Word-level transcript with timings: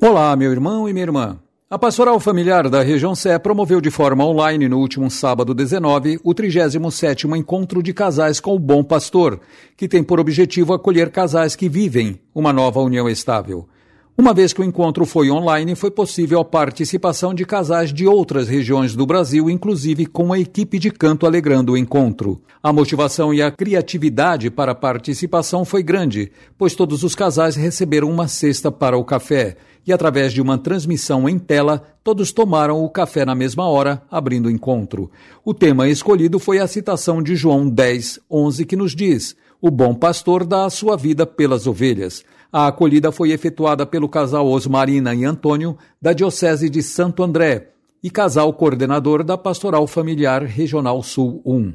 Olá, 0.00 0.34
meu 0.34 0.50
irmão 0.50 0.88
e 0.88 0.92
minha 0.92 1.04
irmã. 1.04 1.38
A 1.70 1.78
Pastoral 1.78 2.18
Familiar 2.18 2.68
da 2.68 2.82
Região 2.82 3.14
Sé 3.14 3.38
promoveu 3.38 3.80
de 3.80 3.92
forma 3.92 4.26
online 4.26 4.68
no 4.68 4.78
último 4.78 5.08
sábado 5.08 5.54
19 5.54 6.20
o 6.24 6.34
37º 6.34 7.36
Encontro 7.36 7.80
de 7.80 7.94
Casais 7.94 8.40
com 8.40 8.54
o 8.54 8.58
Bom 8.58 8.82
Pastor, 8.82 9.40
que 9.76 9.86
tem 9.86 10.02
por 10.02 10.18
objetivo 10.18 10.74
acolher 10.74 11.10
casais 11.10 11.54
que 11.54 11.68
vivem 11.68 12.20
uma 12.34 12.52
nova 12.52 12.80
união 12.80 13.08
estável. 13.08 13.68
Uma 14.16 14.32
vez 14.32 14.52
que 14.52 14.60
o 14.60 14.64
encontro 14.64 15.04
foi 15.04 15.28
online, 15.28 15.74
foi 15.74 15.90
possível 15.90 16.38
a 16.38 16.44
participação 16.44 17.34
de 17.34 17.44
casais 17.44 17.92
de 17.92 18.06
outras 18.06 18.46
regiões 18.46 18.94
do 18.94 19.04
Brasil, 19.04 19.50
inclusive 19.50 20.06
com 20.06 20.32
a 20.32 20.38
equipe 20.38 20.78
de 20.78 20.88
canto 20.88 21.26
alegrando 21.26 21.72
o 21.72 21.76
encontro. 21.76 22.40
A 22.62 22.72
motivação 22.72 23.34
e 23.34 23.42
a 23.42 23.50
criatividade 23.50 24.52
para 24.52 24.70
a 24.70 24.74
participação 24.74 25.64
foi 25.64 25.82
grande, 25.82 26.30
pois 26.56 26.76
todos 26.76 27.02
os 27.02 27.16
casais 27.16 27.56
receberam 27.56 28.08
uma 28.08 28.28
cesta 28.28 28.70
para 28.70 28.96
o 28.96 29.04
café 29.04 29.56
e, 29.84 29.92
através 29.92 30.32
de 30.32 30.40
uma 30.40 30.58
transmissão 30.58 31.28
em 31.28 31.36
tela, 31.36 31.82
todos 32.04 32.30
tomaram 32.30 32.84
o 32.84 32.88
café 32.88 33.24
na 33.24 33.34
mesma 33.34 33.68
hora, 33.68 34.00
abrindo 34.08 34.46
o 34.46 34.50
encontro. 34.50 35.10
O 35.44 35.52
tema 35.52 35.88
escolhido 35.88 36.38
foi 36.38 36.60
a 36.60 36.68
citação 36.68 37.20
de 37.20 37.34
João 37.34 37.68
10, 37.68 38.20
11, 38.30 38.64
que 38.64 38.76
nos 38.76 38.94
diz: 38.94 39.34
O 39.60 39.72
bom 39.72 39.92
pastor 39.92 40.46
dá 40.46 40.66
a 40.66 40.70
sua 40.70 40.96
vida 40.96 41.26
pelas 41.26 41.66
ovelhas. 41.66 42.24
A 42.56 42.68
acolhida 42.68 43.10
foi 43.10 43.32
efetuada 43.32 43.84
pelo 43.84 44.08
casal 44.08 44.46
Osmarina 44.46 45.12
e 45.12 45.24
Antônio, 45.24 45.76
da 46.00 46.12
Diocese 46.12 46.70
de 46.70 46.84
Santo 46.84 47.20
André, 47.24 47.70
e 48.00 48.08
casal 48.08 48.52
coordenador 48.52 49.24
da 49.24 49.36
Pastoral 49.36 49.84
Familiar 49.88 50.44
Regional 50.44 51.02
Sul 51.02 51.42
1. 51.44 51.72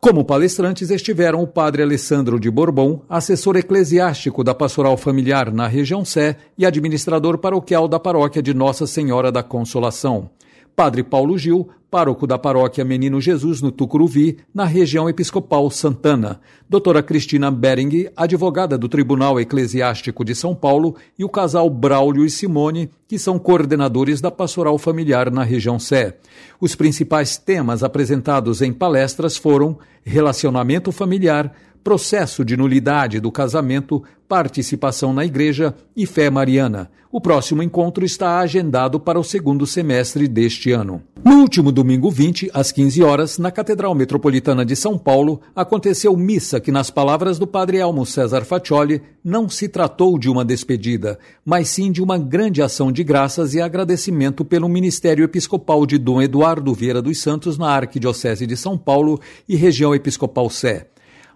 Como 0.00 0.24
palestrantes 0.24 0.90
estiveram 0.90 1.42
o 1.42 1.46
padre 1.48 1.82
Alessandro 1.82 2.38
de 2.38 2.48
Bourbon, 2.48 3.02
assessor 3.08 3.56
eclesiástico 3.56 4.44
da 4.44 4.54
Pastoral 4.54 4.96
Familiar 4.96 5.52
na 5.52 5.66
região 5.66 6.04
Sé 6.04 6.36
e 6.56 6.64
administrador 6.64 7.38
paroquial 7.38 7.88
da 7.88 7.98
paróquia 7.98 8.40
de 8.40 8.54
Nossa 8.54 8.86
Senhora 8.86 9.32
da 9.32 9.42
Consolação. 9.42 10.30
Padre 10.76 11.02
Paulo 11.02 11.38
Gil, 11.38 11.66
pároco 11.90 12.26
da 12.26 12.36
paróquia 12.36 12.84
Menino 12.84 13.18
Jesus 13.18 13.62
no 13.62 13.72
Tucuruvi, 13.72 14.36
na 14.54 14.66
região 14.66 15.08
episcopal 15.08 15.70
Santana. 15.70 16.38
Doutora 16.68 17.02
Cristina 17.02 17.50
Bering, 17.50 18.08
advogada 18.14 18.76
do 18.76 18.86
Tribunal 18.86 19.40
Eclesiástico 19.40 20.22
de 20.22 20.34
São 20.34 20.54
Paulo, 20.54 20.94
e 21.18 21.24
o 21.24 21.30
casal 21.30 21.70
Braulio 21.70 22.26
e 22.26 22.30
Simone, 22.30 22.90
que 23.08 23.18
são 23.18 23.38
coordenadores 23.38 24.20
da 24.20 24.30
pastoral 24.30 24.76
familiar 24.76 25.30
na 25.30 25.42
região 25.42 25.78
Sé. 25.78 26.18
Os 26.60 26.74
principais 26.74 27.38
temas 27.38 27.82
apresentados 27.82 28.60
em 28.60 28.70
palestras 28.70 29.34
foram 29.38 29.78
relacionamento 30.04 30.92
familiar, 30.92 31.52
processo 31.86 32.44
de 32.44 32.56
nulidade 32.56 33.20
do 33.20 33.30
casamento, 33.30 34.02
participação 34.28 35.12
na 35.12 35.24
igreja 35.24 35.72
e 35.96 36.04
fé 36.04 36.28
mariana. 36.28 36.90
O 37.12 37.20
próximo 37.20 37.62
encontro 37.62 38.04
está 38.04 38.40
agendado 38.40 38.98
para 38.98 39.20
o 39.20 39.22
segundo 39.22 39.64
semestre 39.68 40.26
deste 40.26 40.72
ano. 40.72 41.00
No 41.24 41.36
último 41.36 41.70
domingo 41.70 42.10
20, 42.10 42.50
às 42.52 42.72
15 42.72 43.04
horas, 43.04 43.38
na 43.38 43.52
Catedral 43.52 43.94
Metropolitana 43.94 44.64
de 44.64 44.74
São 44.74 44.98
Paulo, 44.98 45.40
aconteceu 45.54 46.16
missa 46.16 46.58
que, 46.58 46.72
nas 46.72 46.90
palavras 46.90 47.38
do 47.38 47.46
padre 47.46 47.76
Elmo 47.76 48.04
César 48.04 48.44
Faccioli, 48.44 49.00
não 49.22 49.48
se 49.48 49.68
tratou 49.68 50.18
de 50.18 50.28
uma 50.28 50.44
despedida, 50.44 51.16
mas 51.44 51.68
sim 51.68 51.92
de 51.92 52.02
uma 52.02 52.18
grande 52.18 52.62
ação 52.62 52.90
de 52.90 53.04
graças 53.04 53.54
e 53.54 53.60
agradecimento 53.60 54.44
pelo 54.44 54.68
Ministério 54.68 55.22
Episcopal 55.22 55.86
de 55.86 55.98
Dom 55.98 56.20
Eduardo 56.20 56.74
Vieira 56.74 57.00
dos 57.00 57.20
Santos 57.20 57.56
na 57.56 57.68
Arquidiocese 57.68 58.44
de 58.44 58.56
São 58.56 58.76
Paulo 58.76 59.20
e 59.48 59.54
região 59.54 59.94
episcopal 59.94 60.50
Sé. 60.50 60.88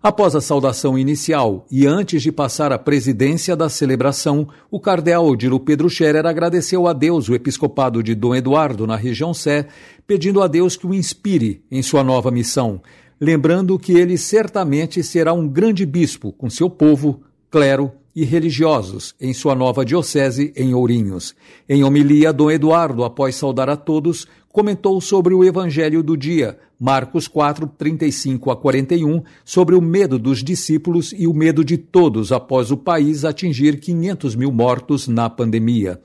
Após 0.02 0.34
a 0.34 0.40
saudação 0.40 0.98
inicial 0.98 1.66
e 1.70 1.86
antes 1.86 2.22
de 2.22 2.32
passar 2.32 2.72
à 2.72 2.78
presidência 2.78 3.54
da 3.54 3.68
celebração, 3.68 4.48
o 4.70 4.80
cardeal 4.80 5.26
Odilo 5.26 5.60
Pedro 5.60 5.90
Scherer 5.90 6.24
agradeceu 6.24 6.86
a 6.86 6.94
Deus 6.94 7.28
o 7.28 7.34
episcopado 7.34 8.02
de 8.02 8.14
Dom 8.14 8.34
Eduardo 8.34 8.86
na 8.86 8.96
região 8.96 9.34
Sé, 9.34 9.68
pedindo 10.06 10.40
a 10.40 10.46
Deus 10.46 10.74
que 10.74 10.86
o 10.86 10.94
inspire 10.94 11.62
em 11.70 11.82
sua 11.82 12.02
nova 12.02 12.30
missão, 12.30 12.80
lembrando 13.20 13.78
que 13.78 13.92
ele 13.92 14.16
certamente 14.16 15.02
será 15.02 15.34
um 15.34 15.46
grande 15.46 15.84
bispo 15.84 16.32
com 16.32 16.48
seu 16.48 16.70
povo, 16.70 17.20
clero 17.50 17.92
e 18.16 18.24
religiosos 18.24 19.14
em 19.20 19.34
sua 19.34 19.54
nova 19.54 19.84
diocese 19.84 20.50
em 20.56 20.72
Ourinhos. 20.72 21.34
Em 21.68 21.84
homilia, 21.84 22.32
Dom 22.32 22.50
Eduardo, 22.50 23.04
após 23.04 23.36
saudar 23.36 23.68
a 23.68 23.76
todos, 23.76 24.26
comentou 24.52 25.00
sobre 25.00 25.32
o 25.32 25.44
evangelho 25.44 26.02
do 26.02 26.16
dia, 26.16 26.58
Marcos 26.78 27.28
4, 27.28 27.66
35 27.78 28.50
a 28.50 28.56
41, 28.56 29.22
sobre 29.44 29.74
o 29.74 29.80
medo 29.80 30.18
dos 30.18 30.42
discípulos 30.42 31.14
e 31.16 31.26
o 31.26 31.34
medo 31.34 31.64
de 31.64 31.76
todos 31.76 32.32
após 32.32 32.70
o 32.70 32.76
país 32.76 33.24
atingir 33.24 33.78
500 33.78 34.34
mil 34.34 34.50
mortos 34.50 35.06
na 35.06 35.30
pandemia. 35.30 36.00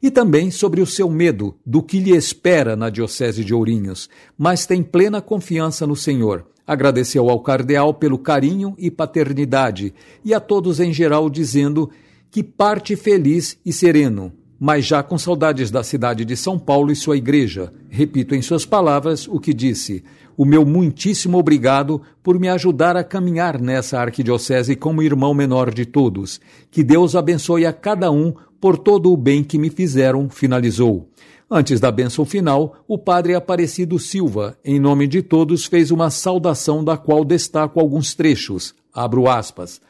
E 0.00 0.10
também 0.10 0.48
sobre 0.50 0.80
o 0.80 0.86
seu 0.86 1.10
medo 1.10 1.56
do 1.66 1.82
que 1.82 1.98
lhe 1.98 2.14
espera 2.14 2.76
na 2.76 2.88
Diocese 2.88 3.44
de 3.44 3.52
Ourinhos, 3.52 4.08
mas 4.36 4.64
tem 4.64 4.80
plena 4.80 5.20
confiança 5.20 5.86
no 5.86 5.96
Senhor. 5.96 6.46
Agradeceu 6.64 7.28
ao 7.28 7.40
cardeal 7.40 7.94
pelo 7.94 8.18
carinho 8.18 8.74
e 8.78 8.90
paternidade 8.90 9.92
e 10.24 10.32
a 10.32 10.38
todos 10.38 10.78
em 10.78 10.92
geral, 10.92 11.28
dizendo 11.28 11.90
que 12.30 12.44
parte 12.44 12.94
feliz 12.94 13.58
e 13.64 13.72
sereno, 13.72 14.32
mas 14.58 14.84
já 14.84 15.02
com 15.02 15.16
saudades 15.16 15.70
da 15.70 15.82
cidade 15.82 16.24
de 16.24 16.36
São 16.36 16.58
Paulo 16.58 16.90
e 16.90 16.96
sua 16.96 17.16
igreja. 17.16 17.72
Repito 17.88 18.34
em 18.34 18.42
suas 18.42 18.64
palavras 18.64 19.28
o 19.28 19.38
que 19.38 19.54
disse: 19.54 20.02
O 20.36 20.44
meu 20.44 20.64
muitíssimo 20.64 21.38
obrigado 21.38 22.02
por 22.22 22.38
me 22.38 22.48
ajudar 22.48 22.96
a 22.96 23.04
caminhar 23.04 23.60
nessa 23.60 24.00
arquidiocese 24.00 24.74
como 24.74 25.02
irmão 25.02 25.32
menor 25.32 25.72
de 25.72 25.86
todos. 25.86 26.40
Que 26.70 26.82
Deus 26.82 27.14
abençoe 27.14 27.64
a 27.64 27.72
cada 27.72 28.10
um 28.10 28.34
por 28.60 28.76
todo 28.76 29.12
o 29.12 29.16
bem 29.16 29.44
que 29.44 29.58
me 29.58 29.70
fizeram, 29.70 30.28
finalizou. 30.28 31.08
Antes 31.50 31.80
da 31.80 31.90
bênção 31.90 32.26
final, 32.26 32.76
o 32.86 32.98
padre 32.98 33.34
Aparecido 33.34 33.98
Silva, 33.98 34.58
em 34.62 34.78
nome 34.78 35.06
de 35.06 35.22
todos, 35.22 35.64
fez 35.64 35.90
uma 35.90 36.10
saudação 36.10 36.84
da 36.84 36.96
qual 36.96 37.24
destaco 37.24 37.80
alguns 37.80 38.14
trechos. 38.14 38.74
Abro 38.92 39.28
aspas. 39.28 39.80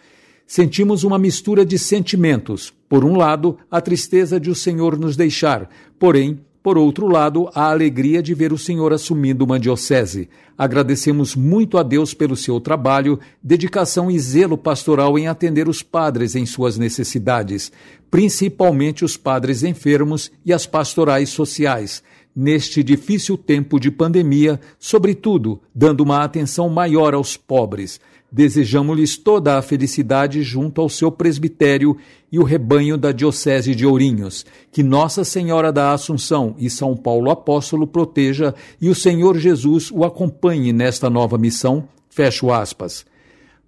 Sentimos 0.48 1.04
uma 1.04 1.18
mistura 1.18 1.62
de 1.62 1.78
sentimentos. 1.78 2.72
Por 2.88 3.04
um 3.04 3.18
lado, 3.18 3.58
a 3.70 3.82
tristeza 3.82 4.40
de 4.40 4.48
o 4.48 4.54
Senhor 4.54 4.98
nos 4.98 5.14
deixar, 5.14 5.68
porém, 5.98 6.40
por 6.62 6.78
outro 6.78 7.06
lado, 7.06 7.50
a 7.54 7.70
alegria 7.70 8.22
de 8.22 8.32
ver 8.32 8.50
o 8.50 8.56
Senhor 8.56 8.90
assumindo 8.90 9.44
uma 9.44 9.60
diocese. 9.60 10.26
Agradecemos 10.56 11.36
muito 11.36 11.76
a 11.76 11.82
Deus 11.82 12.14
pelo 12.14 12.34
seu 12.34 12.58
trabalho, 12.60 13.20
dedicação 13.42 14.10
e 14.10 14.18
zelo 14.18 14.56
pastoral 14.56 15.18
em 15.18 15.28
atender 15.28 15.68
os 15.68 15.82
padres 15.82 16.34
em 16.34 16.46
suas 16.46 16.78
necessidades, 16.78 17.70
principalmente 18.10 19.04
os 19.04 19.18
padres 19.18 19.62
enfermos 19.62 20.32
e 20.46 20.52
as 20.52 20.64
pastorais 20.64 21.28
sociais. 21.28 22.02
Neste 22.40 22.84
difícil 22.84 23.36
tempo 23.36 23.80
de 23.80 23.90
pandemia, 23.90 24.60
sobretudo, 24.78 25.60
dando 25.74 26.02
uma 26.02 26.22
atenção 26.22 26.68
maior 26.68 27.12
aos 27.12 27.36
pobres. 27.36 28.00
Desejamos-lhes 28.30 29.16
toda 29.16 29.58
a 29.58 29.62
felicidade 29.62 30.40
junto 30.44 30.80
ao 30.80 30.88
seu 30.88 31.10
presbitério 31.10 31.96
e 32.30 32.38
o 32.38 32.44
rebanho 32.44 32.96
da 32.96 33.10
Diocese 33.10 33.74
de 33.74 33.84
Ourinhos. 33.84 34.46
Que 34.70 34.84
Nossa 34.84 35.24
Senhora 35.24 35.72
da 35.72 35.92
Assunção 35.92 36.54
e 36.60 36.70
São 36.70 36.96
Paulo 36.96 37.28
Apóstolo 37.28 37.88
proteja 37.88 38.54
e 38.80 38.88
o 38.88 38.94
Senhor 38.94 39.36
Jesus 39.36 39.90
o 39.90 40.04
acompanhe 40.04 40.72
nesta 40.72 41.10
nova 41.10 41.36
missão. 41.36 41.88
Fecho 42.08 42.52
aspas. 42.52 43.04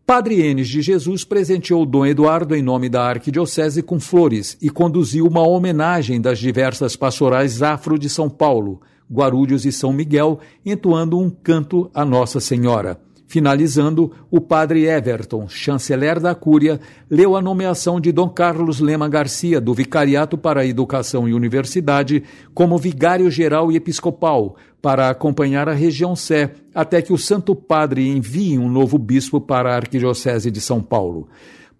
Padre 0.06 0.40
Enes 0.40 0.68
de 0.68 0.82
Jesus 0.82 1.24
presenteou 1.24 1.86
Dom 1.86 2.04
Eduardo 2.04 2.56
em 2.56 2.62
nome 2.62 2.88
da 2.88 3.04
Arquidiocese 3.04 3.82
com 3.82 4.00
flores 4.00 4.58
e 4.60 4.68
conduziu 4.68 5.26
uma 5.26 5.46
homenagem 5.46 6.20
das 6.20 6.38
diversas 6.38 6.96
pastorais 6.96 7.62
afro 7.62 7.98
de 7.98 8.08
São 8.08 8.28
Paulo, 8.28 8.80
Guarulhos 9.10 9.64
e 9.64 9.72
São 9.72 9.92
Miguel, 9.92 10.40
entoando 10.66 11.18
um 11.18 11.30
canto 11.30 11.90
a 11.94 12.04
Nossa 12.04 12.40
Senhora. 12.40 13.00
Finalizando, 13.30 14.10
o 14.28 14.40
padre 14.40 14.86
Everton, 14.86 15.46
chanceler 15.48 16.18
da 16.18 16.34
Cúria, 16.34 16.80
leu 17.08 17.36
a 17.36 17.40
nomeação 17.40 18.00
de 18.00 18.10
Dom 18.10 18.28
Carlos 18.28 18.80
Lema 18.80 19.08
Garcia, 19.08 19.60
do 19.60 19.72
Vicariato 19.72 20.36
para 20.36 20.62
a 20.62 20.66
Educação 20.66 21.28
e 21.28 21.32
Universidade, 21.32 22.24
como 22.52 22.76
vigário-geral 22.76 23.70
e 23.70 23.76
episcopal, 23.76 24.56
para 24.82 25.08
acompanhar 25.08 25.68
a 25.68 25.72
região 25.72 26.16
Sé, 26.16 26.54
até 26.74 27.00
que 27.00 27.12
o 27.12 27.18
Santo 27.18 27.54
Padre 27.54 28.08
envie 28.08 28.58
um 28.58 28.68
novo 28.68 28.98
bispo 28.98 29.40
para 29.40 29.74
a 29.74 29.76
Arquidiocese 29.76 30.50
de 30.50 30.60
São 30.60 30.82
Paulo. 30.82 31.28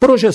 Hoje 0.09 0.29
é. 0.29 0.31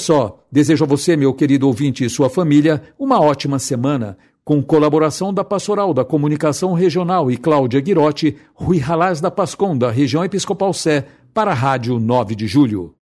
Desejo 0.52 0.84
a 0.84 0.88
você, 0.88 1.16
meu 1.16 1.34
querido 1.34 1.66
ouvinte 1.66 2.04
e 2.04 2.10
sua 2.10 2.30
família, 2.30 2.82
uma 3.00 3.22
ótima 3.22 3.58
semana 3.58 4.18
com 4.46 4.62
colaboração 4.62 5.34
da 5.34 5.44
Pastoral 5.44 5.92
da 5.92 6.06
Comunicação 6.06 6.74
Regional 6.74 7.32
e 7.32 7.36
Cláudia 7.36 7.82
Guirotti, 7.82 8.38
Rui 8.54 8.78
Ralaz 8.78 9.20
da 9.20 9.32
Pascon, 9.32 9.76
da 9.76 9.90
região 9.90 10.24
Episcopal 10.24 10.72
Sé, 10.72 11.08
para 11.34 11.50
a 11.50 11.56
Rádio 11.56 12.00
9 12.00 12.36
de 12.36 12.46
Julho. 12.46 12.94